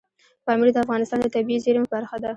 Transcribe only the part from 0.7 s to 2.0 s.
د افغانستان د طبیعي زیرمو